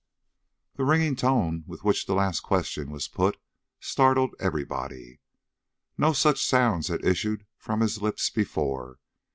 The 0.77 0.83
ringing 0.83 1.15
tone 1.15 1.63
with 1.67 1.83
which 1.83 2.07
the 2.07 2.15
last 2.15 2.39
question 2.39 2.89
was 2.89 3.07
put 3.07 3.37
startled 3.79 4.33
everybody. 4.39 5.19
No 5.95 6.11
such 6.11 6.43
sounds 6.43 6.87
had 6.87 7.05
issued 7.05 7.45
from 7.59 7.81
his 7.81 8.01
lips 8.01 8.31
before. 8.31 8.97